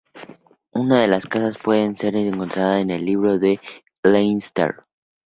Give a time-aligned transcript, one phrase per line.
[0.73, 3.59] Una de las casas puede ser encontrada en el Libro de
[4.01, 4.83] Leinster.